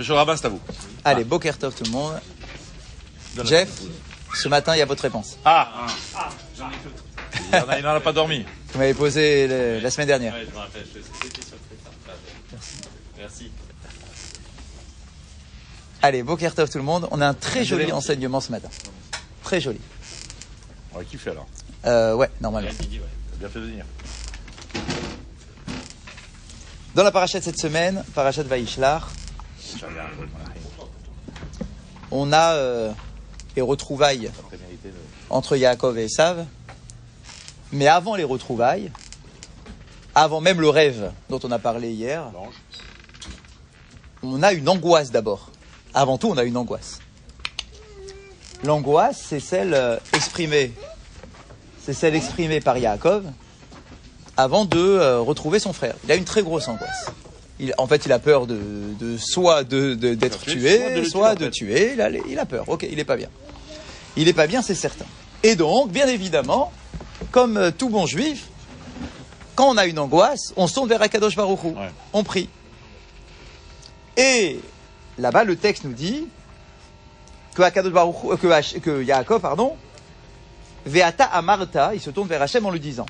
[0.00, 0.60] Monsieur le rabbin, c'est à vous.
[1.04, 2.18] Allez, Boker Tov tout le monde.
[3.44, 3.68] Jeff,
[4.34, 5.36] ce matin, il y a votre réponse.
[5.44, 5.86] Ah,
[7.52, 8.46] Il n'en a, il n'en a pas dormi.
[8.72, 10.32] Vous m'avez posé le- la semaine dernière.
[10.32, 12.66] Ouais, je me rappelle, je c'était surpris par ça.
[13.18, 13.50] Merci.
[16.00, 17.06] Allez, Boker Tov tout le monde.
[17.10, 18.70] On a un très joli enseignement ce matin.
[19.44, 19.80] Très joli.
[20.94, 21.46] On va kiffer alors.
[21.84, 22.70] Euh, ouais, normalement.
[22.80, 23.04] Midi, ouais.
[23.32, 23.84] T'as bien fait de venir.
[26.94, 29.10] Dans la paracha de cette semaine, paracha de Vaishlar,
[32.10, 32.92] on a euh,
[33.56, 34.30] les retrouvailles
[35.28, 36.46] entre Yaakov et Esav.
[37.72, 38.90] Mais avant les retrouvailles,
[40.14, 42.24] avant même le rêve dont on a parlé hier,
[44.22, 45.50] on a une angoisse d'abord.
[45.94, 46.98] Avant tout, on a une angoisse.
[48.64, 50.72] L'angoisse, c'est celle euh, exprimée,
[51.82, 53.24] c'est celle exprimée par Yaakov
[54.36, 55.94] avant de euh, retrouver son frère.
[56.04, 57.06] Il a une très grosse angoisse.
[57.60, 58.58] Il, en fait, il a peur de,
[58.98, 61.92] de soit de- de- d'être Soit de tué, soit de tuer.
[61.94, 62.68] Il a, il a peur.
[62.68, 63.28] Ok, il est pas bien.
[64.16, 65.04] Il est pas bien, c'est certain.
[65.42, 66.72] Et donc, bien évidemment,
[67.30, 68.46] comme euh, tout bon juif,
[69.54, 71.62] quand on a une angoisse, on se tourne vers Akadosh Baruch.
[71.64, 71.90] Ouais.
[72.14, 72.48] On prie.
[74.16, 74.60] Et
[75.18, 76.26] là-bas, le texte nous dit
[77.54, 79.76] que Akadosh Baruch Hu- euh, que, Yaakov, pardon,
[80.86, 83.06] Veata Amarta, il se tourne vers Hachem en lui disant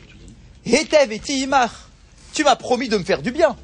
[0.66, 3.56] Hetev et tu m'as promis de me faire du bien.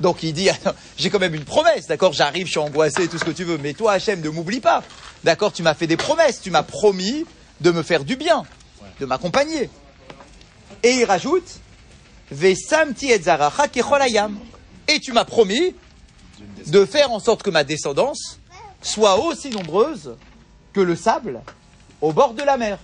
[0.00, 2.12] Donc il dit Attends, J'ai quand même une promesse, d'accord?
[2.12, 4.82] J'arrive, je suis angoissé, tout ce que tu veux, mais toi, Hachem, ne m'oublie pas.
[5.22, 5.52] D'accord?
[5.52, 7.24] Tu m'as fait des promesses, tu m'as promis
[7.60, 8.44] de me faire du bien,
[9.00, 9.70] de m'accompagner.
[10.82, 11.60] Et il rajoute
[12.30, 12.56] et
[15.00, 15.74] tu m'as promis
[16.66, 18.38] de faire en sorte que ma descendance
[18.82, 20.16] soit aussi nombreuse
[20.72, 21.40] que le sable
[22.00, 22.78] au bord de la mer.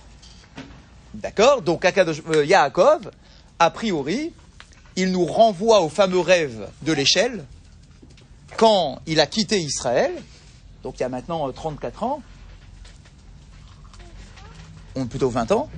[1.13, 1.61] D'accord?
[1.61, 3.11] Donc euh, Yaakov,
[3.59, 4.33] a priori,
[4.95, 7.45] il nous renvoie au fameux rêve de l'échelle
[8.57, 10.11] quand il a quitté Israël,
[10.83, 12.21] donc il y a maintenant euh, 34 ans,
[14.95, 15.69] ou plutôt 20 ans,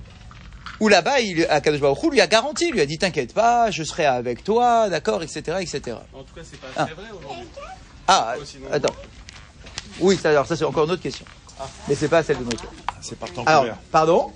[0.80, 3.84] où là-bas, il, Akadosh Baruch Hu lui a garanti, lui a dit T'inquiète pas, je
[3.84, 5.98] serai avec toi, d'accord, etc., etc.
[6.14, 6.86] En tout cas, c'est pas Ah.
[6.86, 7.48] très vrai aujourd'hui.
[8.08, 8.96] Ah, Sinon- attends.
[10.00, 11.26] Oui, ça, alors ça c'est encore une autre question.
[11.88, 12.66] Mais c'est pas celle de notre.
[13.02, 14.34] C'est par temps Alors, pardon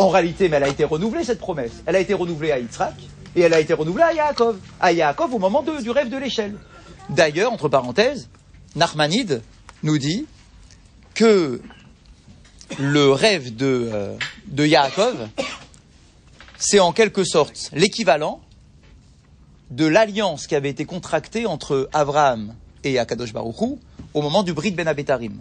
[0.00, 1.72] En réalité, mais elle a été renouvelée cette promesse.
[1.84, 2.94] Elle a été renouvelée à Yitzhak
[3.36, 4.58] et elle a été renouvelée à Yaakov.
[4.80, 6.56] À Yaakov au moment du rêve de l'échelle.
[7.10, 8.30] D'ailleurs, entre parenthèses,
[8.76, 9.42] Nachmanide
[9.82, 10.26] nous dit
[11.14, 11.60] que
[12.78, 14.16] le rêve de, euh,
[14.46, 15.28] de Yaakov,
[16.56, 18.40] c'est en quelque sorte l'équivalent
[19.70, 23.76] de l'alliance qui avait été contractée entre Abraham et Akadosh Baruch Hu
[24.14, 25.40] au moment du Brit Ben Abetarim.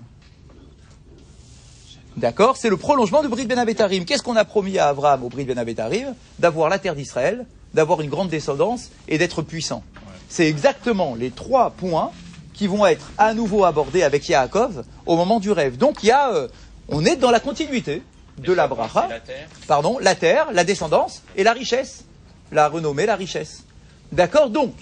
[2.17, 4.03] D'accord C'est le prolongement du Brit Ben Abetarim.
[4.05, 6.15] Qu'est-ce qu'on a promis à Abraham au Brit Ben Abetarim?
[6.39, 9.83] D'avoir la terre d'Israël, d'avoir une grande descendance et d'être puissant.
[10.27, 12.11] C'est exactement les trois points
[12.53, 15.77] qui vont être à nouveau abordés avec Yaakov au moment du rêve.
[15.77, 16.47] Donc il y a, euh,
[16.89, 18.01] on est dans la continuité
[18.37, 19.47] de la bracha, C'est la terre.
[19.67, 22.03] pardon, la terre, la descendance et la richesse,
[22.51, 23.63] la renommée, la richesse.
[24.11, 24.73] D'accord Donc,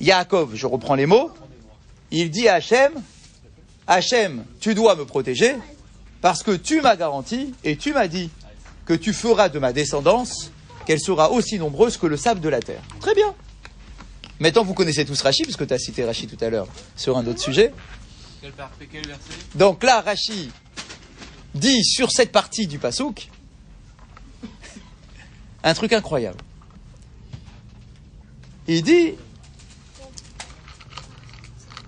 [0.00, 1.30] Yaakov, je reprends les mots,
[2.10, 2.92] il dit à Hachem,
[3.86, 5.56] Hachem, tu dois me protéger
[6.20, 8.30] parce que tu m'as garanti et tu m'as dit
[8.84, 10.50] que tu feras de ma descendance
[10.86, 12.82] qu'elle sera aussi nombreuse que le sable de la terre.
[13.00, 13.34] Très bien.
[14.38, 17.26] Maintenant, vous connaissez tous Rachi, puisque tu as cité Rachi tout à l'heure sur un
[17.26, 17.72] autre sujet.
[18.40, 18.52] Quel,
[18.90, 19.32] quel verset?
[19.54, 20.50] Donc là, Rachi
[21.54, 23.28] dit sur cette partie du Passouk
[25.62, 26.38] un truc incroyable.
[28.66, 29.14] Il dit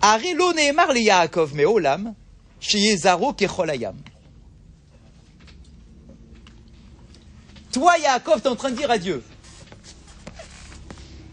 [0.03, 2.15] Arelo Nehemar le Yaakov me'olam,
[2.61, 3.97] sheyezaro kecholayam.
[7.73, 9.23] Toi, Yaakov, tu es en train de dire à Dieu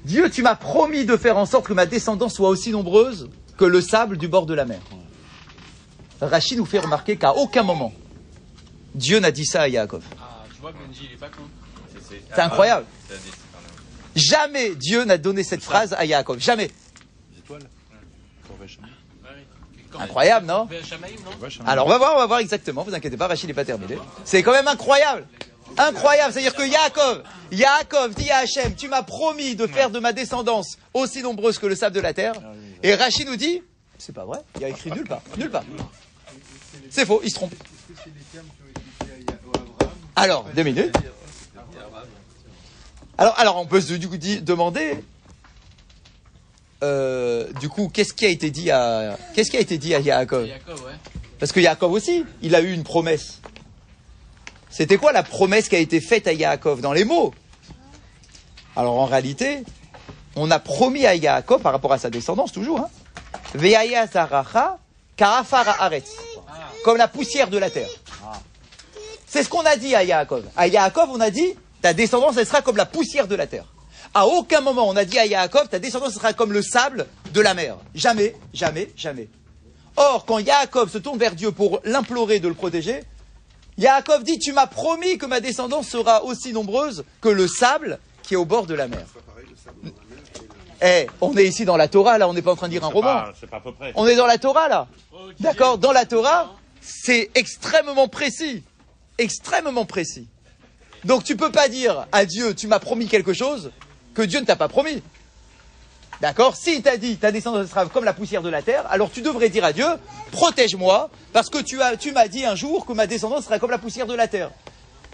[0.06, 3.66] Dieu, tu m'as promis de faire en sorte que ma descendance soit aussi nombreuse que
[3.66, 4.80] le sable du bord de la mer.
[6.22, 7.94] Rachid nous fait remarquer qu'à aucun moment,
[8.96, 10.04] Dieu n'a dit ça à Yaakov.
[10.20, 11.42] Ah, tu vois, Benji, il est pas con.
[12.36, 12.86] C'est incroyable.
[14.16, 16.40] Jamais Dieu n'a donné cette phrase à Yaakov.
[16.40, 16.72] Jamais.
[17.34, 17.64] Les étoiles.
[18.48, 18.82] Pour Vachon.
[18.82, 18.88] Ouais,
[19.30, 19.46] ouais.
[19.52, 20.68] Quand- Incroyable, non.
[21.66, 22.84] Alors on va voir, on va voir exactement.
[22.84, 23.98] Vous inquiétez pas, Rachid n'est pas terminé.
[24.26, 25.26] C'est quand même incroyable.
[25.78, 26.34] Incroyable.
[26.34, 30.78] C'est-à-dire que Yaakov, Yaakov dit à Hachem, tu m'as promis de faire de ma descendance
[30.94, 32.34] aussi nombreuse que le sable de la terre.
[32.84, 33.62] Et Rachid nous dit,
[33.98, 34.40] c'est pas vrai.
[34.56, 35.22] Il y a écrit nulle part.
[35.38, 35.64] Nulle part.
[36.90, 37.22] C'est faux.
[37.24, 37.54] Il se trompe.
[40.16, 40.96] Alors, deux minutes.
[43.18, 45.04] Alors, alors on peut se du coup di- demander,
[46.82, 50.00] euh, du coup, qu'est-ce qui a été dit à, qu'est-ce qui a été dit à
[50.00, 50.60] Yaakov ouais.
[51.40, 53.42] Parce que Yaakov aussi, il a eu une promesse.
[54.70, 57.34] C'était quoi la promesse qui a été faite à Yaakov dans les mots?
[58.76, 59.64] Alors en réalité,
[60.36, 62.90] on a promis à Yaakov, par rapport à sa descendance toujours, hein,
[66.84, 67.90] comme la poussière de la terre.
[69.28, 70.46] C'est ce qu'on a dit à Yaakov.
[70.56, 73.66] À Yaakov, on a dit, ta descendance, elle sera comme la poussière de la terre.
[74.14, 77.42] À aucun moment, on a dit à Yaakov, ta descendance sera comme le sable de
[77.42, 77.78] la mer.
[77.94, 79.28] Jamais, jamais, jamais.
[79.96, 83.04] Or, quand Yaakov se tourne vers Dieu pour l'implorer de le protéger,
[83.78, 88.34] Yaakov dit, tu m'as promis que ma descendance sera aussi nombreuse que le sable qui
[88.34, 89.06] est au bord de la mer.
[90.82, 92.86] Eh, on est ici dans la Torah, là, on n'est pas en train de dire
[92.86, 93.26] un roman.
[93.40, 93.92] C'est pas à peu près.
[93.96, 94.88] On est dans la Torah, là.
[95.40, 98.64] D'accord Dans la Torah, c'est extrêmement précis.
[99.18, 100.28] Extrêmement précis.
[101.04, 103.72] Donc tu peux pas dire à Dieu, tu m'as promis quelque chose
[104.14, 105.02] que Dieu ne t'a pas promis.
[106.22, 106.56] D'accord?
[106.56, 109.50] S'il t'a dit, ta descendance sera comme la poussière de la terre, alors tu devrais
[109.50, 109.86] dire à Dieu,
[110.32, 113.72] protège-moi, parce que tu as, tu m'as dit un jour que ma descendance sera comme
[113.72, 114.52] la poussière de la terre.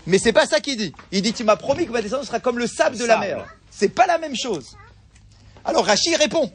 [0.08, 0.94] Mais c'est pas ça qu'il dit.
[1.12, 3.46] Il dit, tu m'as promis que ma descendance sera comme le sable de la mer.
[3.70, 4.76] C'est pas la même chose.
[5.64, 6.52] Alors Rachi répond.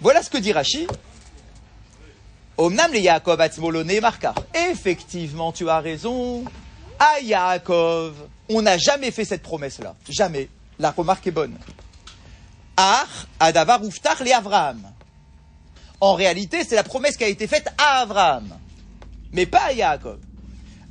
[0.00, 0.86] Voilà ce que dit Rachi.
[2.56, 4.34] Omnam le Yaakov atzmolone markar.
[4.70, 6.44] Effectivement, tu as raison.
[6.98, 8.14] À Yaakov,
[8.48, 9.94] on n'a jamais fait cette promesse-là.
[10.08, 10.48] Jamais.
[10.78, 11.56] La remarque est bonne.
[12.76, 13.06] Ar
[13.38, 14.80] adavar uftar le Avraham.
[16.00, 18.48] En réalité, c'est la promesse qui a été faite à Avraham,
[19.32, 20.18] mais pas à Yaakov.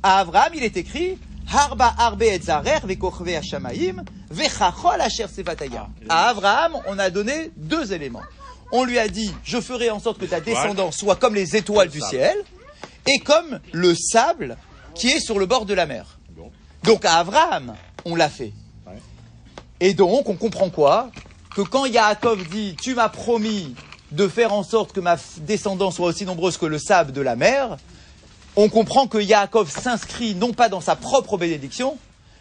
[0.02, 1.18] À Avraham, il est écrit
[1.52, 5.88] Harba arbe et zarer vekochve hashamaim vechachol asher sevataya.
[6.08, 8.22] À Avraham, on a donné deux éléments.
[8.72, 11.90] On lui a dit Je ferai en sorte que ta descendance soit comme les étoiles
[11.90, 12.36] du ciel
[13.06, 14.56] et comme le sable
[14.94, 16.18] qui est sur le bord de la mer.
[16.82, 18.52] Donc à Abraham, on l'a fait.
[19.84, 21.10] Et donc, on comprend quoi
[21.54, 23.74] Que quand Yaakov dit Tu m'as promis
[24.12, 27.36] de faire en sorte que ma descendance soit aussi nombreuse que le sable de la
[27.36, 27.76] mer,
[28.56, 31.98] on comprend que Yaakov s'inscrit non pas dans sa propre bénédiction,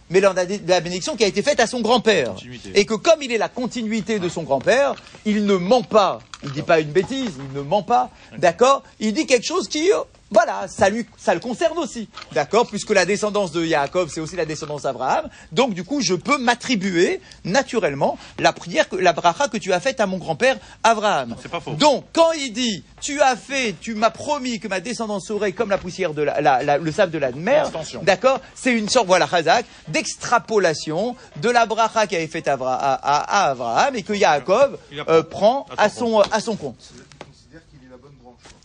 [0.10, 2.34] mais dans la, la bénédiction qui a été faite à son grand-père.
[2.75, 4.95] Et que comme il est la continuité de son grand-père,
[5.25, 6.19] il ne ment pas.
[6.45, 8.10] Il dit pas une bêtise, il ne ment pas.
[8.38, 8.84] D'accord?
[9.01, 9.98] Il dit quelque chose qui, euh,
[10.33, 12.09] voilà, ça, lui, ça le concerne aussi.
[12.31, 15.30] D'accord Puisque la descendance de Yaakov, c'est aussi la descendance d'Abraham.
[15.51, 19.80] Donc, du coup, je peux m'attribuer naturellement la prière, que, la bracha que tu as
[19.80, 21.35] faite à mon grand-père Abraham.
[21.41, 21.71] C'est pas faux.
[21.74, 25.69] Donc, quand il dit, tu as fait, tu m'as promis que ma descendance serait comme
[25.69, 27.65] la poussière de la, la- la- le sable de la mer,
[28.03, 32.94] d'accord C'est une sorte, voilà, Chazak, d'extrapolation de la bracha qui avait faite à, à-
[32.94, 34.77] à- Abraham et que Yaakov
[35.09, 36.75] euh, prend à son, à son compte.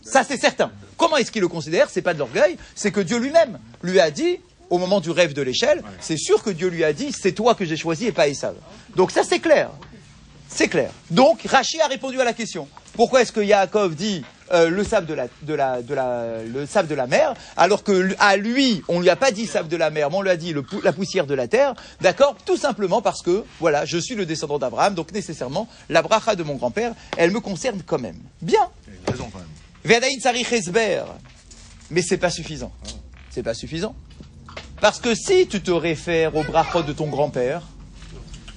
[0.09, 0.71] Ça, c'est certain.
[0.97, 4.09] Comment est-ce qu'il le considère C'est pas de l'orgueil, c'est que Dieu lui-même lui a
[4.11, 4.37] dit,
[4.69, 7.55] au moment du rêve de l'échelle, c'est sûr que Dieu lui a dit, c'est toi
[7.55, 8.55] que j'ai choisi et pas Esav.
[8.95, 9.69] Donc ça, c'est clair.
[10.47, 10.89] C'est clair.
[11.11, 12.67] Donc, Rachi a répondu à la question.
[12.93, 16.65] Pourquoi est-ce que Yaakov dit euh, le sable de la, de la, de la, le
[16.65, 19.69] sable de la mer, alors que lui- à lui, on lui a pas dit sable
[19.69, 22.35] de la mer, mais on lui a dit le la poussière de la terre, d'accord?
[22.47, 26.41] Tout simplement parce que, voilà, je suis le descendant d'Abraham, donc nécessairement, la bracha de
[26.41, 28.17] mon grand-père, elle me concerne quand même.
[28.41, 28.69] Bien.
[29.85, 30.01] Mais
[32.01, 32.71] c'est pas suffisant.
[33.29, 33.95] C'est pas suffisant.
[34.81, 37.63] Parce que si tu te réfères aux brachot de ton grand-père,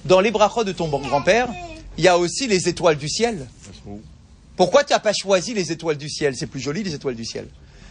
[0.05, 1.49] dans les brachot de ton grand-père,
[1.99, 3.47] il y a aussi les étoiles du ciel.
[4.57, 6.37] Pourquoi tu n'as pas choisi les étoiles du ciel?
[6.37, 7.49] C'est plus joli les étoiles du ciel.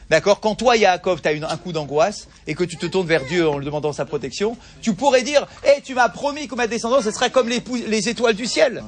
[0.10, 0.42] D'accord?
[0.42, 3.48] Quand toi, Yaakov, tu as un coup d'angoisse et que tu te tournes vers Dieu
[3.48, 7.06] en lui demandant sa protection, tu pourrais dire Eh, tu m'as promis que ma descendance,
[7.06, 8.84] ce sera comme les, les étoiles du ciel.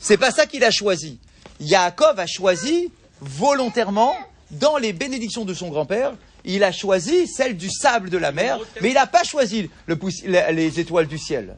[0.00, 1.18] C'est pas ça qu'il a choisi.
[1.60, 2.90] Yaakov a choisi
[3.24, 4.14] volontairement,
[4.50, 6.12] dans les bénédictions de son grand-père,
[6.44, 9.96] il a choisi celle du sable de la mer, mais il n'a pas choisi le
[9.96, 11.56] pouss- les les étoiles du ciel.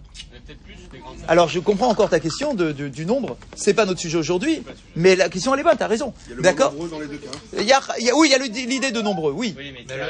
[1.28, 3.37] Alors je comprends encore ta question de- de- du nombre.
[3.56, 4.62] C'est pas notre sujet aujourd'hui,
[4.94, 5.76] mais la question elle est bonne.
[5.76, 6.14] T'as raison.
[6.26, 6.73] Il y a le D'accord.
[6.73, 7.30] mot nombreux dans les deux cas.
[7.58, 9.32] Il y a, il y a- oui, il y a le- l'idée de nombreux.
[9.32, 9.54] Oui.
[9.56, 10.08] Mais Mais pas même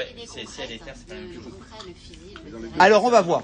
[2.79, 3.43] Alors, on va voir.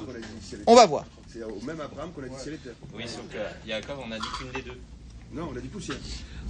[0.66, 1.04] On va voir.
[1.32, 2.74] C'est au même Abraham qu'on a dit ciel et terre.
[2.94, 4.78] Oui, sauf que Yaakov, on a dit qu'une des deux.
[5.32, 5.96] Non, on a dit poussière.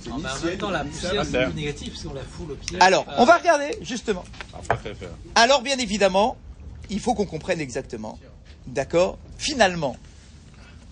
[0.08, 2.22] Non, ni mais en ciel, même temps, la poussière, c'est plus négatif parce qu'on la
[2.22, 2.76] foule au pied.
[2.80, 4.24] Alors, Euh, on va regarder justement.
[4.82, 4.94] Faire.
[5.34, 6.36] Alors bien évidemment,
[6.90, 8.18] il faut qu'on comprenne exactement.
[8.66, 9.18] D'accord?
[9.38, 9.96] Finalement,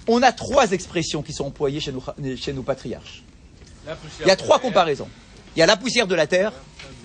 [0.06, 2.02] on a trois expressions qui sont employées chez nos,
[2.36, 3.22] chez nos patriarches.
[4.20, 5.08] Il y a trois comparaisons.
[5.56, 6.52] Il y a la poussière de la terre,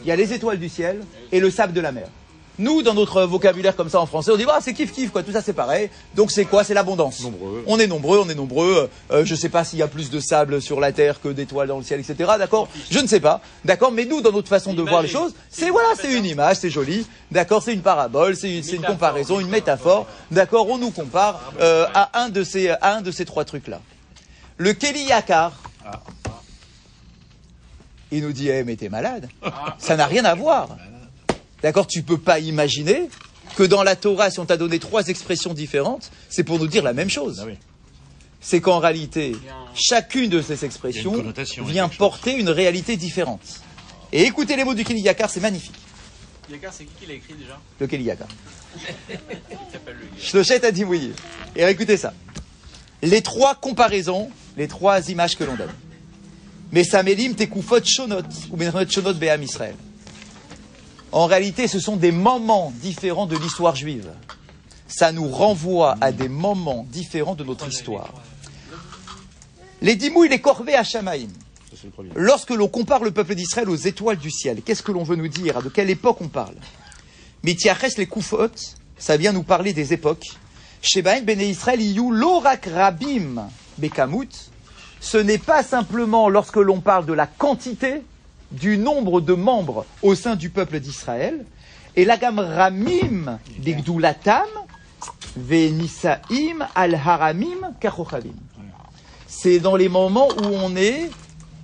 [0.04, 2.08] il y a les étoiles du ciel et le sable de la mer.
[2.58, 5.24] Nous, dans notre vocabulaire comme ça en français, on dit ah c'est kiff kiff quoi,
[5.24, 5.90] tout ça c'est pareil.
[6.16, 6.64] Donc c'est quoi?
[6.64, 7.22] C'est l'abondance.
[7.22, 7.64] Nombreux.
[7.68, 8.90] On est nombreux, on est nombreux.
[9.12, 11.68] Euh, je sais pas s'il y a plus de sable sur la terre que d'étoiles
[11.68, 12.32] dans le ciel, etc.
[12.38, 12.70] D'accord?
[12.90, 13.42] Je ne sais pas.
[13.66, 13.92] D'accord?
[13.92, 16.70] Mais nous, dans notre façon de voir les choses, c'est voilà, c'est une image, c'est
[16.70, 17.06] joli.
[17.32, 17.62] D'accord?
[17.62, 20.08] C'est une parabole, c'est une comparaison, une métaphore.
[20.32, 20.70] D'accord?
[20.70, 23.82] On nous compare euh, à un de ces à un de ces trois trucs là.
[24.58, 25.52] Le Kelly Yakar.
[28.12, 29.28] Il nous dit, eh, mais t'es malade.
[29.78, 30.70] Ça n'a rien à voir.
[31.66, 33.10] D'accord Tu peux pas imaginer
[33.56, 36.84] que dans la Torah, si on t'a donné trois expressions différentes, c'est pour nous dire
[36.84, 37.40] la même chose.
[37.42, 37.56] Ah oui.
[38.40, 39.36] c'est qu'en réalité,
[39.74, 41.26] chacune de ces expressions
[41.64, 41.98] vient chose.
[41.98, 43.42] porter une réalité différente.
[44.14, 45.74] Et écoutez les mots du Keli Yakar, c'est magnifique.
[46.52, 47.60] Yakar, c'est qui qui l'a écrit déjà?
[47.80, 48.28] Le Keli Yakar.
[49.10, 49.16] Il
[49.74, 50.24] s'appelle le gars.
[50.24, 51.14] Shlochet a dit oui.
[51.56, 52.14] Et écoutez ça.
[53.02, 55.74] Les trois comparaisons, les trois images que l'on donne.
[56.72, 59.74] Mais Samelim tekufot shonot, ou shonot be'am Israël.
[61.16, 64.12] En réalité, ce sont des moments différents de l'histoire juive.
[64.86, 68.14] Ça nous renvoie à des moments différents de notre histoire.
[69.82, 71.32] Les dimouilles, les corvées à Shamaïm.
[72.16, 75.30] Lorsque l'on compare le peuple d'Israël aux étoiles du ciel, qu'est-ce que l'on veut nous
[75.30, 75.62] dire?
[75.64, 76.56] De quelle époque on parle?
[77.46, 78.50] Mitiaches les Koufot,
[78.98, 80.28] ça vient nous parler des époques.
[81.02, 84.52] Bene Israël Iyu Lorak Rabim Bekamut,
[85.00, 88.02] ce n'est pas simplement lorsque l'on parle de la quantité,
[88.60, 91.46] du nombre de membres au sein du peuple d'Israël,
[91.96, 94.48] et l'agam Ramim Begdulatam
[95.38, 98.36] Venisaim Al Haramim Kachochavim.
[99.28, 101.10] C'est dans les moments où on est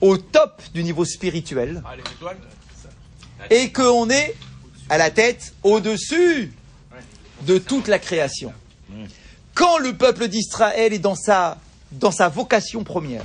[0.02, 1.96] au top du niveau spirituel Ah,
[3.50, 4.36] et qu'on est
[4.90, 6.54] à la tête au-dessus
[7.44, 8.54] de toute la création.
[9.54, 11.58] Quand le peuple d'Israël est dans sa,
[11.92, 13.24] dans sa vocation première,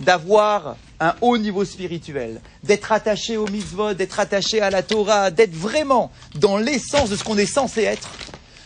[0.00, 5.54] d'avoir un haut niveau spirituel, d'être attaché au mitzvot, d'être attaché à la Torah, d'être
[5.54, 8.10] vraiment dans l'essence de ce qu'on est censé être,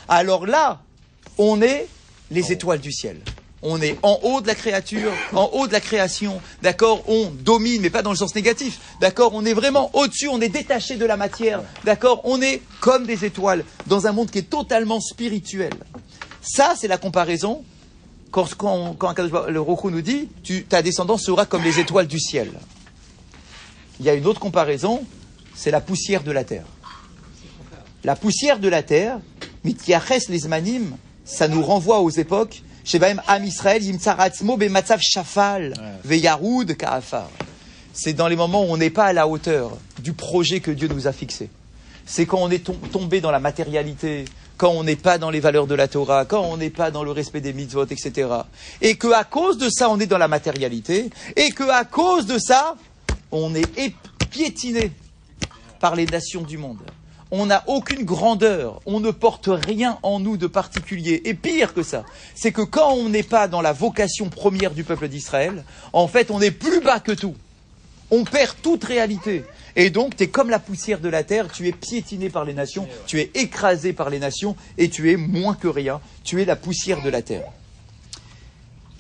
[0.08, 0.80] alors là,
[1.38, 1.86] on est
[2.30, 3.20] les étoiles du ciel.
[3.64, 7.80] On est en haut de la créature, en haut de la création, d'accord On domine,
[7.80, 11.06] mais pas dans le sens négatif, d'accord On est vraiment au-dessus, on est détaché de
[11.06, 15.72] la matière, d'accord On est comme des étoiles, dans un monde qui est totalement spirituel.
[16.42, 17.62] Ça, c'est la comparaison
[18.32, 22.50] quand, le Roku nous dit tu, ta descendance sera comme les étoiles du ciel.
[24.00, 25.04] Il y a une autre comparaison,
[25.54, 26.64] c'est la poussière de la terre.
[28.02, 29.20] La poussière de la terre,
[29.62, 32.62] mityaches les zmanim, ça nous renvoie aux époques.
[32.84, 35.74] Shebaim Am Israël, Yimtzaratzmo Bematzav Shafal,
[36.76, 37.28] Kaafar.
[37.92, 40.88] C'est dans les moments où on n'est pas à la hauteur du projet que Dieu
[40.88, 41.48] nous a fixé.
[42.06, 44.24] C'est quand on est tom- tombé dans la matérialité,
[44.62, 47.02] quand on n'est pas dans les valeurs de la Torah, quand on n'est pas dans
[47.02, 48.28] le respect des mitzvot, etc.
[48.80, 52.26] Et que à cause de ça, on est dans la matérialité, et que à cause
[52.26, 52.76] de ça,
[53.32, 53.66] on est
[54.30, 54.92] piétiné
[55.80, 56.78] par les nations du monde.
[57.32, 61.22] On n'a aucune grandeur, on ne porte rien en nous de particulier.
[61.24, 62.04] Et pire que ça,
[62.36, 66.30] c'est que quand on n'est pas dans la vocation première du peuple d'Israël, en fait,
[66.30, 67.34] on est plus bas que tout.
[68.12, 69.44] On perd toute réalité.
[69.76, 72.54] Et donc, tu es comme la poussière de la terre, tu es piétiné par les
[72.54, 76.00] nations, tu es écrasé par les nations, et tu es moins que rien.
[76.24, 77.50] Tu es la poussière de la terre.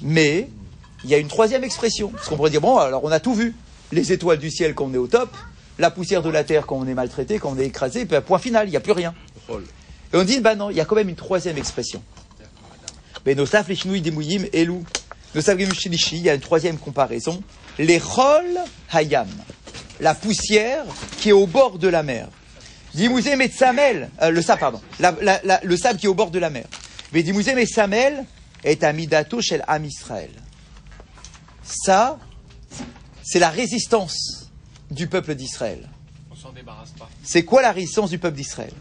[0.00, 0.48] Mais,
[1.04, 2.08] il y a une troisième expression.
[2.08, 3.54] Parce qu'on pourrait dire, bon, alors on a tout vu.
[3.92, 5.36] Les étoiles du ciel quand on est au top,
[5.78, 8.38] la poussière de la terre quand on est maltraité, quand on est écrasé, puis point
[8.38, 9.14] final, il n'y a plus rien.
[9.50, 12.02] Et on dit, bah non, il y a quand même une troisième expression.
[13.26, 14.82] Mais Nosaf, les Chinouilles, des Mouillim, Elou.
[15.34, 17.42] Mushilishi, il y a une troisième comparaison.
[17.78, 18.58] Les Chol
[18.90, 19.28] Hayam
[20.02, 20.84] la poussière
[21.18, 22.28] qui est au bord de la mer.
[22.92, 26.66] Dimouzé mais Samel, euh, le sable, le sable qui est au bord de la mer.
[27.12, 28.26] Mais Dimouzé mais Samel
[28.64, 30.30] est amidato chez Am Israël.
[31.62, 32.18] Ça,
[33.22, 34.50] c'est la résistance
[34.90, 35.88] du peuple d'Israël.
[36.30, 37.08] On s'en débarrasse pas.
[37.22, 38.72] C'est quoi la résistance du peuple d'Israël?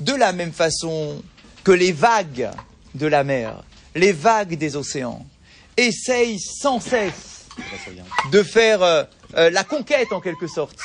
[0.00, 1.22] De la même façon
[1.62, 2.50] que les vagues
[2.94, 3.62] de la mer,
[3.94, 5.24] les vagues des océans,
[5.76, 7.46] essayent sans cesse
[8.32, 9.04] de faire euh,
[9.36, 10.78] euh, la conquête en quelque sorte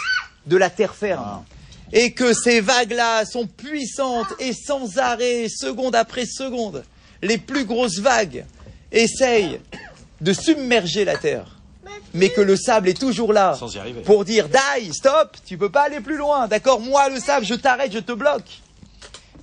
[0.45, 1.43] de la terre ferme.
[1.91, 6.83] Et que ces vagues-là sont puissantes et sans arrêt, seconde après seconde,
[7.23, 8.45] les plus grosses vagues
[8.91, 9.59] essayent
[10.21, 11.57] de submerger la terre.
[12.13, 13.57] Mais que le sable est toujours là
[14.05, 16.79] pour dire Die, stop, tu peux pas aller plus loin, d'accord?
[16.79, 18.61] Moi, le sable, je t'arrête, je te bloque.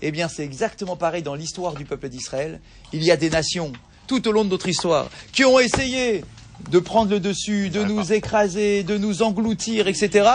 [0.03, 2.61] Eh bien, c'est exactement pareil dans l'histoire du peuple d'Israël.
[2.93, 3.73] Il y a des nations,
[4.07, 6.25] tout au long de notre histoire, qui ont essayé
[6.71, 10.29] de prendre le dessus, de nous écraser, de nous engloutir, etc.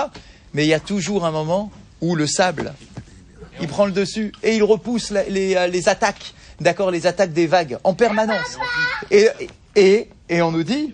[0.54, 2.74] Mais il y a toujours un moment où le sable,
[3.60, 7.48] il prend le dessus et il repousse les, euh, les attaques, d'accord, les attaques des
[7.48, 8.58] vagues en permanence.
[9.12, 9.28] Et,
[9.76, 10.94] et, et on nous dit.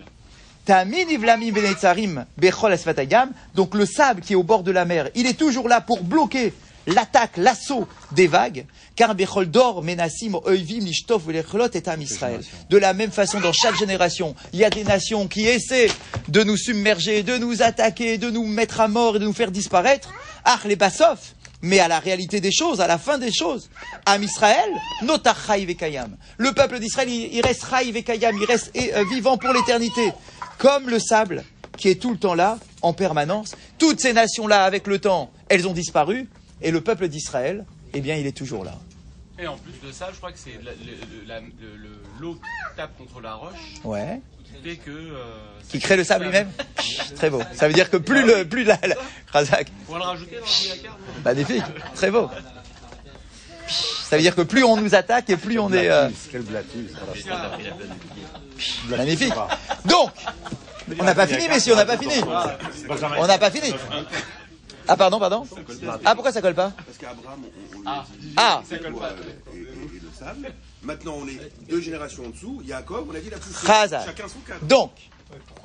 [3.54, 6.02] Donc le sable qui est au bord de la mer, il est toujours là pour
[6.02, 6.52] bloquer
[6.88, 8.66] l'attaque, l'assaut des vagues.
[8.96, 10.84] Car bechol dor menassim oivim
[11.26, 12.40] velechlot et am Israël.
[12.68, 15.90] De la même façon, dans chaque génération, il y a des nations qui essaient
[16.28, 19.50] de nous submerger, de nous attaquer, de nous mettre à mort et de nous faire
[19.50, 20.12] disparaître.
[20.44, 20.76] Ach les.
[21.60, 23.68] Mais à la réalité des choses, à la fin des choses,
[24.06, 24.70] Am Israël,
[25.02, 26.16] notach chai vekayam.
[26.36, 30.12] Le peuple d'Israël, il, reste chai vekayam, il reste euh, vivant pour l'éternité.
[30.58, 31.44] Comme le sable
[31.78, 33.54] qui est tout le temps là, en permanence.
[33.78, 36.28] Toutes ces nations-là, avec le temps, elles ont disparu,
[36.62, 38.74] et le peuple d'Israël, eh bien, il est toujours là.
[39.40, 40.58] Et en plus de ça, je crois que c'est
[42.20, 42.40] l'eau qui
[42.76, 44.20] tape contre la roche Ouais.
[44.44, 44.90] qui fait que.
[44.90, 45.24] euh,
[45.68, 46.50] Qui crée le sable lui-même
[47.16, 47.40] Très beau.
[47.54, 48.96] Ça veut dire que plus le, plus la, la-
[49.32, 51.62] Razak, On va le rajouter dans magnifique,
[51.94, 52.28] très beau.
[53.68, 56.42] Ça veut dire que plus on nous attaque et plus on est euh, Quel
[58.88, 59.32] magnifique.
[59.84, 60.10] Donc,
[60.98, 62.14] on n'a pas fini, messieurs, on n'a pas fini.
[63.18, 63.72] On n'a pas fini.
[64.88, 65.46] Ah pardon, pardon.
[66.04, 68.62] Ah pourquoi ça colle pas Parce qu'Abraham, on, on lui a dit Ah.
[68.70, 68.78] et, et-
[69.58, 70.52] et le sable.
[70.82, 72.62] Maintenant, on est deux générations en dessous.
[72.66, 73.36] Jacob, on a dit la.
[73.66, 74.02] Chazal.
[74.06, 74.64] Chacun son cadre.
[74.64, 74.92] Donc,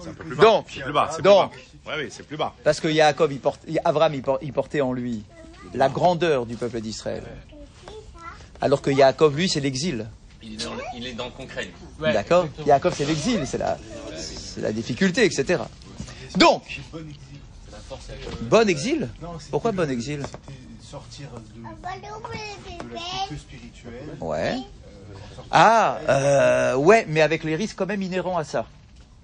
[0.01, 0.44] C'est un peu plus bas.
[0.44, 1.08] donc, C'est plus bas.
[1.12, 1.51] c'est plus donc,
[1.86, 1.92] bas.
[1.96, 2.53] Ouais, oui, c'est plus bas.
[2.63, 5.24] parce que Jacob, il porte, Abraham, il, por- il portait en lui
[5.74, 7.24] la grandeur du peuple d'Israël.
[8.62, 10.08] Alors que Jacob, lui, c'est l'exil.
[10.42, 11.70] il est, dans le, il est dans le concret.
[12.00, 13.77] D'accord Jacob, c'est l'exil, c'est la,
[14.18, 15.62] c'est la difficulté, etc.
[16.38, 16.63] Donc,
[18.42, 19.10] bon exil
[19.52, 20.60] Pourquoi bon exil C'était
[20.90, 24.10] sortir de, de la culture spirituelle.
[24.20, 24.56] Ouais.
[25.52, 28.66] Ah, euh, ouais, mais avec les risques quand même inhérents à ça.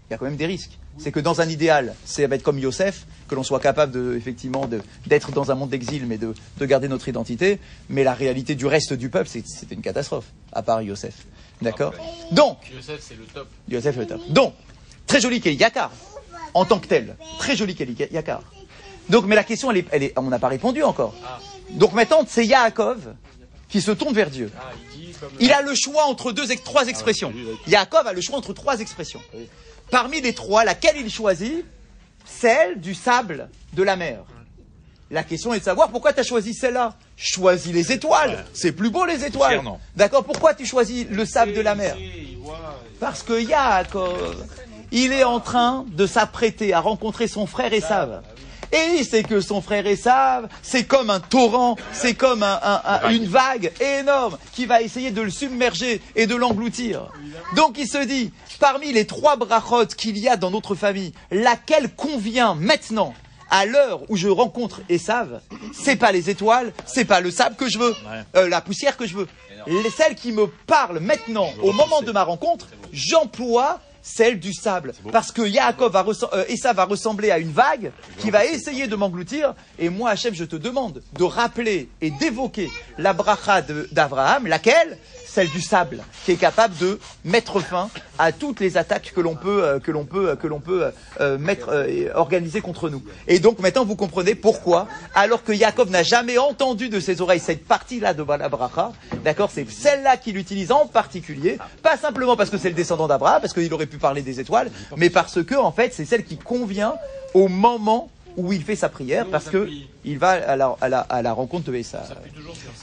[0.10, 0.78] Il y a quand même des risques.
[0.98, 4.66] C'est que dans un idéal, c'est être comme Yosef, que l'on soit capable de, effectivement,
[4.68, 7.60] de- d'être dans un monde d'exil, mais de, de garder notre identité.
[7.90, 11.14] Mais la réalité du reste du peuple, c'est- c'était une catastrophe, à part Yosef.
[11.62, 11.94] D'accord
[12.32, 13.48] Donc, Yosef, c'est le top.
[13.70, 14.22] Yosef le top.
[14.30, 14.54] Donc,
[15.08, 15.92] très joli Kelly Yakar,
[16.54, 17.16] en tant que tel.
[17.38, 18.42] Très joli Kelly Yakar.
[19.10, 21.14] Donc, mais la question, elle est, elle est- on n'a pas répondu encore.
[21.72, 23.14] Donc maintenant, c'est Yaakov
[23.70, 24.52] qui se tourne vers Dieu.
[24.60, 25.30] Ah, il dit comme.
[25.40, 27.34] Il a le choix entre deux, trois expressions.
[27.68, 29.22] Yaakov a le choix entre trois expressions.
[29.92, 31.66] Parmi les trois, laquelle il choisit?
[32.26, 34.20] Celle du sable de la mer.
[35.10, 36.94] La question est de savoir pourquoi tu as choisi celle-là.
[37.18, 38.46] Choisis les étoiles.
[38.54, 39.62] C'est plus beau les étoiles.
[39.96, 41.98] D'accord Pourquoi tu choisis le sable de la mer?
[43.00, 44.46] Parce que Yaakov,
[44.92, 48.22] il est en train de s'apprêter à rencontrer son frère Esav.
[48.72, 52.82] Et il sait que son frère Esav, c'est comme un torrent, c'est comme un- un-
[52.86, 57.08] un- une vague énorme qui va essayer de le submerger et de l'engloutir.
[57.56, 61.90] Donc il se dit, parmi les trois brachot qu'il y a dans notre famille, laquelle
[61.96, 63.14] convient maintenant
[63.50, 65.42] à l'heure où je rencontre Esav,
[65.74, 67.96] c'est pas les étoiles, c'est pas le sable que je veux,
[68.36, 69.28] euh, la poussière que je veux.
[69.66, 74.94] Les, celles qui me parlent maintenant, au moment de ma rencontre, j'emploie celle du sable.
[75.12, 79.54] Parce que Yaakov va euh, va ressembler à une vague qui va essayer de m'engloutir.
[79.78, 84.98] Et moi, Hachem, je te demande de rappeler et d'évoquer la bracha d'Abraham, laquelle?
[85.28, 89.36] Celle du sable, qui est capable de mettre fin à toutes les attaques que l'on
[89.36, 92.90] peut, euh, que l'on peut, euh, que l'on peut euh, mettre, euh, et organiser contre
[92.90, 93.04] nous.
[93.28, 97.40] Et donc maintenant vous comprenez pourquoi, alors que Jacob n'a jamais entendu de ses oreilles
[97.40, 98.92] cette partie-là de la bracha,
[99.24, 103.40] d'accord, c'est celle-là qu'il utilise en particulier, pas simplement parce que c'est le descendant d'Abraham,
[103.40, 106.38] parce qu'il aurait pu parler des étoiles, mais parce que en fait c'est celle qui
[106.38, 106.96] convient
[107.34, 109.68] au moment où il fait sa prière, Nous, parce que
[110.06, 111.98] il va à la, à la, à la rencontre de ces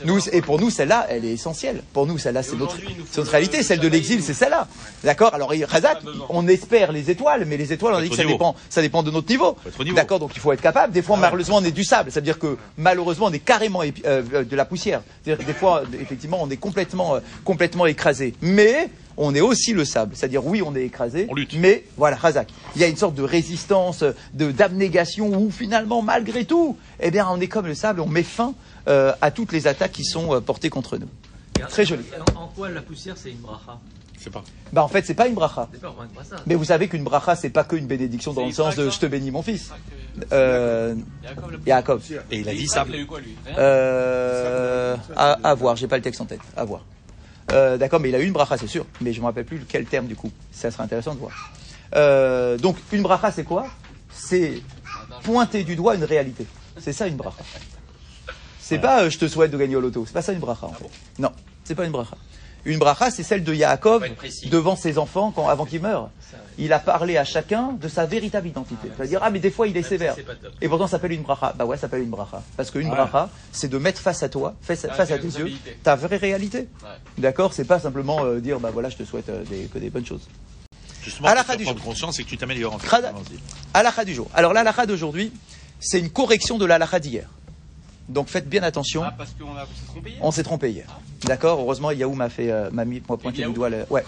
[0.05, 1.83] Nous, et pour nous, celle-là, elle est essentielle.
[1.95, 2.77] Pour nous, celle-là, c'est notre,
[3.16, 3.59] notre réalité.
[3.59, 4.69] le Celle de l'exil, c'est celle-là.
[5.03, 5.33] D'accord?
[5.35, 8.35] Alors, Razak, on espère les étoiles, mais les étoiles, on a dit que ça niveau.
[8.35, 9.57] dépend, ça dépend de notre niveau.
[9.95, 10.19] D'accord?
[10.19, 10.92] Donc, il faut être capable.
[10.92, 12.11] Des fois, malheureusement, on est du sable.
[12.12, 15.01] Ça veut dire que, malheureusement, on est carrément épi- euh, de la poussière.
[15.25, 18.35] C'est-à-dire que des fois, effectivement, on est complètement, euh, complètement écrasé.
[18.42, 20.15] Mais, on est aussi le sable.
[20.17, 21.27] C'est-à-dire, oui, on est écrasé.
[21.31, 21.55] On lutte.
[21.59, 22.49] Mais, voilà, Razak.
[22.75, 27.27] Il y a une sorte de résistance, de, d'abnégation où, finalement, malgré tout, eh bien,
[27.31, 28.55] on est comme le sable, on met fin
[28.89, 31.09] euh, à toutes les attaques qui sont euh, portées contre nous.
[31.69, 32.05] Très joli.
[32.37, 33.79] En, en quoi la poussière c'est une bracha?
[34.19, 34.45] Je sais pas.
[34.73, 35.69] Bah en fait c'est pas une bracha.
[35.81, 36.43] Pas une bracha.
[36.47, 39.07] Mais vous savez qu'une bracha c'est pas qu'une bénédiction dans le sens de je te
[39.07, 39.71] bénis mon fils.
[40.17, 40.95] Yitzhak, Euh,
[41.67, 42.03] Yaakov.
[42.31, 42.85] Et il a dit ça.
[42.89, 46.25] il a eu quoi, lui Rien Euh, à, à voir, j'ai pas le texte en
[46.27, 46.41] tête.
[46.57, 46.85] À voir.
[47.53, 48.87] Euh, D'accord, mais il a une bracha c'est sûr.
[49.01, 50.31] Mais je me rappelle plus quel terme du coup.
[50.53, 51.53] Ça serait intéressant de voir.
[51.95, 53.67] Euh, donc une bracha c'est quoi?
[54.11, 54.63] C'est
[55.23, 56.47] pointer du doigt une réalité.
[56.79, 57.43] C'est ça une bracha.
[58.59, 60.05] C'est pas euh, je te souhaite de gagner au loto.
[60.07, 60.91] C'est pas ça une bracha en fait.
[61.19, 61.31] Non,
[61.65, 62.17] c'est pas une bracha.
[62.67, 64.05] Une bracha, c'est celle de Yaakov
[64.51, 66.11] devant ses enfants quand, avant qu'il meure.
[66.59, 68.89] Il a parlé à chacun de sa véritable identité.
[68.97, 70.17] C'est-à-dire, ah, mais des fois il est sévère.
[70.61, 71.55] Et pourtant, ça s'appelle une bracha.
[71.57, 72.43] Bah ouais, ça s'appelle une bracha.
[72.57, 75.53] Parce qu'une bracha, c'est de mettre face à toi, face, Ah, face à tes yeux,
[75.83, 76.69] ta vraie réalité.
[77.19, 77.53] D'accord?
[77.53, 80.07] C'est pas simplement euh, dire, bah voilà, je te souhaite euh, des, que des bonnes
[80.07, 80.27] choses.
[81.03, 81.77] Justement, À la pour fin du jour.
[81.77, 82.89] conscience et que tu t'améliores en fait.
[83.75, 84.29] Halakha du jour.
[84.35, 85.33] Alors, l'halakha d'aujourd'hui,
[85.79, 87.29] c'est une correction de l'halakha d'hier.
[88.09, 89.03] Donc, faites bien attention.
[89.05, 90.87] Ah, parce qu'on s'est trompé hier On s'est trompé hier.
[91.25, 92.85] D'accord Heureusement, Yahou m'a fait, euh, m'a
[93.19, 94.05] pointé du doigt le, ouais.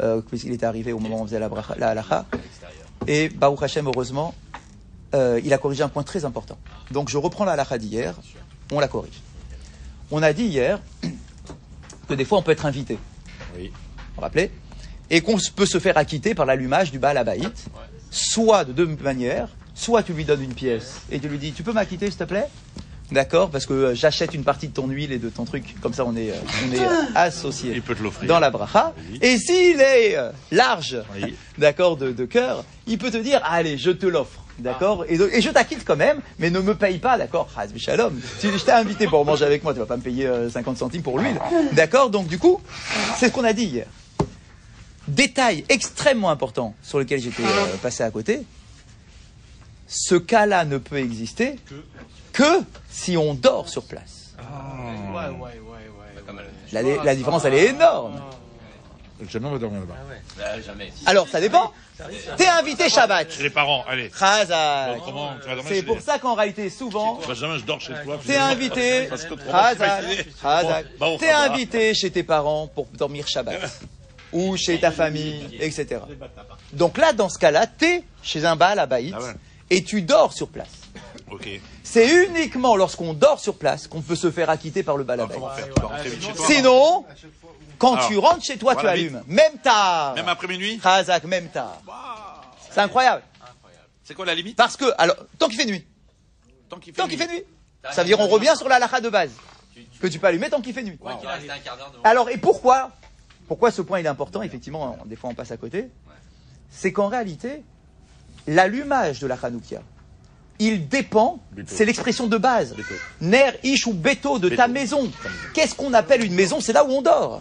[0.00, 2.26] Euh, puisqu'il était arrivé au moment où on faisait la, bracha- la halakha.
[3.06, 4.34] Et Baruch Hashem, heureusement,
[5.14, 6.58] euh, il a corrigé un point très important.
[6.90, 8.14] Donc, je reprends la halakha d'hier,
[8.70, 9.20] on la corrige.
[10.10, 10.78] On a dit hier
[12.08, 12.98] que des fois, on peut être invité.
[13.56, 13.68] Oui.
[13.70, 14.50] Vous vous rappelez?
[15.10, 17.64] Et qu'on peut se faire acquitter par l'allumage du Baal Abaït.
[18.10, 21.62] soit de deux manières, soit tu lui donnes une pièce et tu lui dis, tu
[21.62, 22.46] peux m'acquitter s'il te plaît?
[23.10, 25.94] D'accord Parce que euh, j'achète une partie de ton huile et de ton truc, comme
[25.94, 26.34] ça on est, euh,
[26.68, 28.28] on est euh, associés Il peut te l'offrir.
[28.28, 28.92] dans la bracha.
[29.10, 29.18] Oui.
[29.22, 30.16] Et s'il est
[30.50, 31.34] large, Oui.
[31.58, 34.44] d'accord, de, de cœur, il peut te dire, allez, je te l'offre.
[34.58, 37.68] D'accord et, donc- et je t'acquitte quand même, mais ne me paye pas, d'accord Chaz
[37.78, 38.20] Shalom.
[38.40, 40.76] Si je t'ai invité pour manger avec moi, tu vas pas me payer euh, 50
[40.76, 41.38] centimes pour l'huile.
[41.72, 42.60] D'accord Donc du coup,
[43.16, 43.86] c'est ce qu'on a dit hier.
[45.06, 48.42] Détail extrêmement important sur lequel j'étais euh, passé à côté.
[49.86, 51.54] Ce cas-là ne peut exister
[52.38, 54.34] que si on dort sur place.
[54.38, 54.44] Ouais,
[55.16, 56.42] ouais, ouais, ouais.
[56.72, 58.20] La, la différence, elle est énorme.
[59.28, 59.94] Jamais on va dormir là-bas.
[60.38, 60.92] Bah, jamais.
[61.06, 61.72] Alors, ça dépend.
[62.36, 63.32] T'es invité Shabbat.
[63.32, 64.10] Chez les parents, allez.
[64.16, 64.98] Chazak.
[64.98, 67.58] Bon, comment tu vas dormir C'est chez pour les- ça qu'en réalité, souvent, Bah, jamais
[67.58, 68.16] je dors chez toi.
[68.24, 70.86] t'es invité, Parce que trop Chazak, Bon, Chazak.
[71.00, 71.52] bon, t'es ça va.
[71.52, 73.58] invité chez tes parents pour dormir Shabbat.
[74.32, 76.00] Ou chez ta famille, etc.
[76.72, 79.32] Donc là, dans ce cas-là, t'es chez un Baal à Baït Ah
[79.70, 80.68] et tu dors sur place.
[81.82, 85.28] C'est uniquement lorsqu'on dort sur place qu'on peut se faire acquitter par le faire
[86.02, 87.04] Tu chez toi Sinon,
[87.78, 89.22] quand Alors, tu rentres chez toi, tu allumes.
[89.26, 90.14] Même tard.
[90.14, 91.80] Même après minuit Chazak, même tard.
[92.70, 93.22] C'est incroyable.
[94.04, 95.86] C'est quoi la limite Parce que, alors, tant qu'il fait nuit.
[96.68, 97.16] Tant qu'il fait nuit.
[97.16, 97.44] fait nuit.
[97.90, 99.30] Ça veut dire on revient sur la lacha de base.
[100.00, 100.98] Que tu peux allumer tant qu'il fait nuit.
[102.04, 102.90] Alors, et pourquoi
[103.46, 105.88] Pourquoi ce point il est important Effectivement, on- des fois on passe à côté.
[106.70, 107.62] C'est qu'en réalité,
[108.46, 109.80] l'allumage de la Hanoukia,
[110.58, 112.74] il dépend, c'est l'expression de base.
[113.20, 115.10] Ner, ish ou béto de ta maison.
[115.54, 116.60] Qu'est-ce qu'on appelle une maison?
[116.60, 117.40] C'est là où on dort.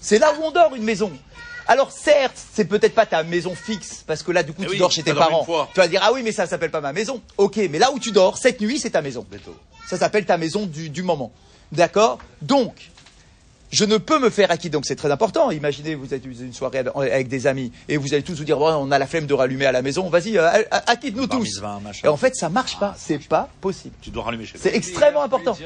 [0.00, 1.10] C'est là où on dort, une maison.
[1.66, 4.72] Alors certes, c'est peut-être pas ta maison fixe, parce que là, du coup, Eh tu
[4.72, 5.46] oui, dors chez tes parents.
[5.72, 7.22] Tu vas dire, ah oui, mais ça s'appelle pas ma maison.
[7.36, 9.24] Ok, mais là où tu dors, cette nuit, c'est ta maison.
[9.86, 11.30] Ça s'appelle ta maison du, du moment.
[11.72, 12.18] D'accord?
[12.42, 12.74] Donc,
[13.70, 14.70] je ne peux me faire acquitter.
[14.70, 15.50] Donc c'est très important.
[15.50, 18.72] Imaginez, vous êtes une soirée avec- des amis et vous allez tous vous dire, bon,
[18.74, 20.08] on a la flemme de rallumer à la maison.
[20.08, 21.44] Vas-y, euh, acquitte-nous Bar tous.
[21.44, 22.00] mitzvah, machin.
[22.04, 22.94] Et en fait, ça marche pas.
[22.98, 23.94] C'est pas possible.
[24.00, 24.60] Tu dois rallumer chez toi.
[24.62, 25.56] C'est extrêmement important.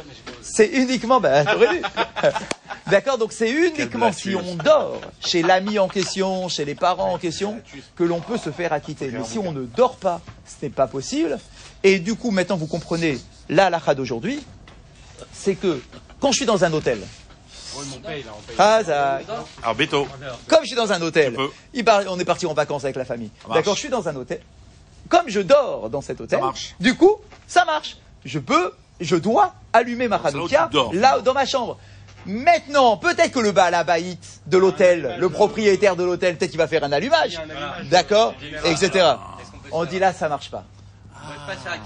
[0.42, 1.44] C'est uniquement, ben.
[2.90, 7.18] D'accord, donc c'est uniquement si on dort chez l'ami en question, chez les parents en
[7.18, 7.60] question,
[7.96, 9.10] que l'on peut se faire acquitter.
[9.10, 11.38] Mais si on ne dort pas, ce n'est pas possible.
[11.82, 14.40] Et du coup, maintenant, vous comprenez la d'aujourd'hui,
[15.32, 15.80] c'est que
[16.20, 16.98] quand je suis dans un hôtel,
[18.58, 20.06] Alors, Béto.
[20.48, 21.36] comme je suis dans un hôtel,
[21.72, 23.30] il on est parti en vacances avec la famille.
[23.52, 24.40] D'accord, je suis dans un hôtel.
[25.08, 26.40] Comme je dors dans cet hôtel,
[26.80, 27.98] du coup, ça marche.
[28.24, 31.78] Je peux, je dois allumer ma c'est là dans ma chambre.
[32.26, 36.84] Maintenant, peut-être que le balabaït de l'hôtel, le propriétaire de l'hôtel, peut-être qu'il va faire
[36.84, 37.38] un allumage.
[37.90, 38.34] D'accord
[38.64, 39.06] Etc.
[39.72, 40.64] On dit là, ça marche pas.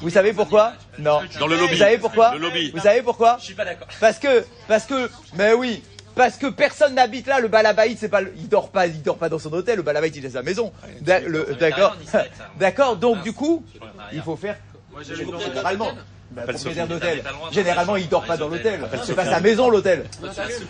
[0.00, 1.20] Vous savez pourquoi Non.
[1.38, 1.72] Dans le lobby.
[1.74, 2.70] Vous savez pourquoi Le lobby.
[2.70, 3.88] Vous savez pourquoi Je suis pas d'accord.
[4.00, 5.82] parce que, parce que, mais oui,
[6.14, 7.40] parce que personne n'habite là.
[7.40, 9.76] Le balabaït, c'est pas, le- il dort pas, il dort pas dans son hôtel.
[9.76, 10.72] Le balabaït, il est à sa maison.
[11.06, 11.96] Le- D'accord,
[12.58, 12.96] d'accord.
[12.96, 13.64] Donc du coup,
[14.12, 14.56] il faut faire
[15.02, 15.90] généralement.
[16.30, 17.22] Bah, propriétaire d'hôtel.
[17.52, 18.80] Généralement, il dort dans pas dans l'hôtel.
[19.02, 20.04] C'est pas sa maison l'hôtel.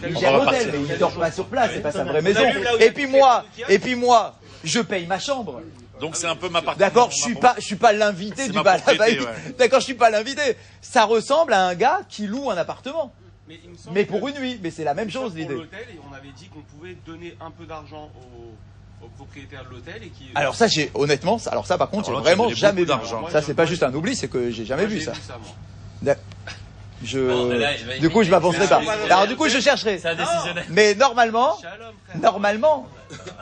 [0.08, 1.70] Il gère l'hôtel, mais il dort pas sur place.
[1.74, 2.42] C'est pas sa vraie maison.
[2.78, 5.60] Et puis moi, et puis moi, je paye ma chambre.
[6.00, 6.78] Donc, c'est un peu ma partie.
[6.80, 9.26] D'accord, je suis pas, je suis pas l'invité du propriété, ouais.
[9.58, 10.56] D'accord, je suis pas l'invité.
[10.80, 13.12] Ça ressemble à un gars qui loue un appartement.
[13.48, 15.54] Mais, il me semble Mais que- pour une nuit, mais c'est la même chose l'idée.
[15.54, 19.70] l'hôtel, et on avait dit qu'on pouvait donner un peu d'argent au, au propriétaire de
[19.70, 20.26] l'hôtel et qui.
[20.34, 22.86] Alors ça, j'ai honnêtement, ça- alors ça par contre, j'ai vraiment jamais vu.
[22.86, 23.26] d'argent.
[23.30, 25.12] Ça, c'est pas juste un oubli, c'est que j'ai jamais Moi, vu ça.
[26.02, 26.14] moi.
[27.04, 27.18] Je,
[27.56, 28.82] là, du coup, je m'avancerai pas.
[29.08, 29.98] Alors du coup, je chercherai.
[29.98, 30.64] C'est un décisionnaire.
[30.68, 31.56] Mais normalement,
[32.20, 32.86] normalement,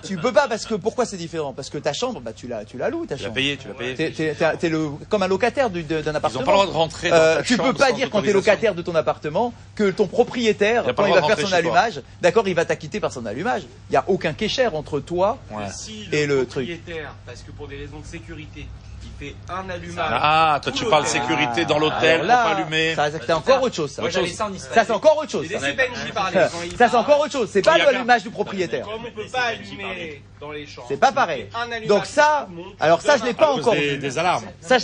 [0.04, 1.52] tu peux pas parce que pourquoi c'est différent?
[1.52, 3.34] Parce que ta chambre, bah tu la, tu la loues ta Tu l'as chambre.
[3.34, 3.94] payé, tu l'as payé.
[3.94, 6.42] T'es, t'es- t'es- t'es le, comme un locataire du- d'un Ils appartement.
[6.42, 8.30] ont pas le droit de rentrer dans Euh, tu peux pas dire quand tu es
[8.30, 8.52] autorisation.
[8.52, 11.56] locataire de ton appartement que ton propriétaire, Il quand il va faire son toi.
[11.58, 13.62] allumage, d'accord, il va t'acquitter par son allumage.
[13.90, 15.38] Il y a aucun kécher entre toi.
[15.50, 15.64] Ouais.
[15.74, 16.66] Si Et le le truc.
[16.68, 18.66] propriétaire, parce que pour des raisons de sécurité,
[19.06, 20.10] il fait un allumage.
[20.10, 22.94] Ah, toi, tu parles sécurité dans l'hôtel, pour là, pas allumer.
[22.94, 23.90] Ça, c'est encore autre chose.
[23.90, 25.46] Ça, Moi, c'est encore autre chose.
[25.48, 27.48] Ça, c'est encore autre chose.
[27.52, 28.84] C'est pas l'allumage du propriétaire.
[28.84, 30.86] Comme on peut pas allumer dans les chambres.
[30.88, 31.48] C'est pas pareil.
[31.88, 32.48] Donc ça,
[32.80, 33.98] alors ça, je l'ai pas encore des, vu.
[33.98, 34.44] des alarmes.
[34.60, 34.76] Ça,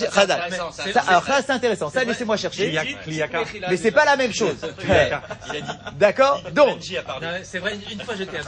[1.08, 1.90] alors ça, c'est intéressant.
[1.90, 2.72] Ça, laissez-moi chercher.
[3.68, 4.56] Mais c'est pas la même chose.
[5.96, 6.78] D'accord Donc,
[7.42, 8.38] C'est vrai, une fois j'étais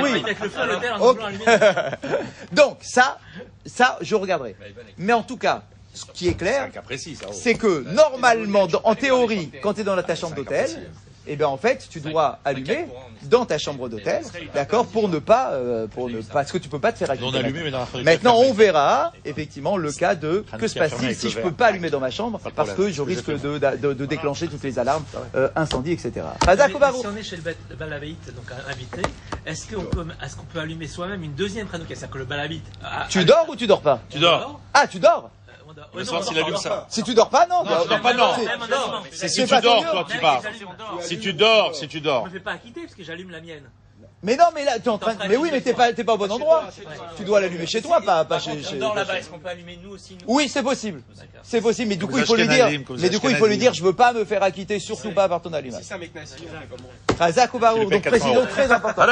[0.00, 0.22] oui.
[0.24, 1.44] avec le feu à l'hôtel en allumer.
[2.52, 3.18] donc ça,
[3.66, 4.56] ça, je regarderai.
[4.98, 5.62] Mais en tout cas,
[5.94, 7.32] ce qui est clair, oh.
[7.32, 10.90] c'est que normalement, en théorie, quand tu es dans la- ta chambre d'hôtel,
[11.26, 12.86] eh bien en fait, tu dois allumer
[13.24, 14.22] dans ta chambre d'hôtel,
[14.54, 17.08] d'accord, pour ne pas, euh, pour ne pas, parce que tu peux pas te faire
[17.10, 18.02] allumé, mais forêt.
[18.04, 21.90] Maintenant, on verra effectivement le cas de que se passe-t-il si je peux pas allumer
[21.90, 25.04] dans ma chambre parce que je risque de, de, de déclencher toutes les alarmes,
[25.36, 26.12] euh, incendie, etc.
[27.00, 29.02] Si on est chez le ba- le balabait, donc invité,
[29.46, 32.60] est-ce qu'on peut, est-ce qu'on peut allumer soi-même une deuxième Hanouka C'est-à-dire que le balabait.
[32.84, 34.00] ah, Tu dors ou tu dors pas?
[34.10, 34.60] Tu dors?
[34.74, 35.30] Ah, tu dors?
[36.22, 36.60] S'il allume pas.
[36.60, 36.86] ça.
[36.88, 37.64] Si tu dors pas, non.
[37.64, 38.32] Non, bah, tu dors pas, non.
[39.12, 40.42] C'est si tu dors, toi, tu parles.
[41.00, 42.24] Si tu dors, si tu Je dors.
[42.26, 43.64] me fais pas acquitter parce que j'allume la mienne.
[44.24, 45.10] Mais non, mais là, tu es en train.
[45.12, 46.64] T'es en train Mais oui, mais t'es pas, t'es pas au bon endroit.
[47.16, 48.62] Tu dois l'allumer chez toi, pas, pas chez.
[48.62, 49.18] chez- on dort là-bas.
[49.18, 51.02] Est-ce qu'on peut allumer nous aussi nous Oui, c'est possible.
[51.42, 52.68] C'est possible, mais du coup, il faut lui dire.
[52.98, 55.28] Mais du coup, il faut lui dire, je veux pas me faire acquitter, surtout pas
[55.28, 55.82] par ton allumage.
[55.82, 56.12] C'est un mec
[57.74, 58.46] ou lui donc payes 400 précision euros.
[58.46, 59.02] très important.